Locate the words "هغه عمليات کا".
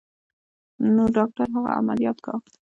1.55-2.33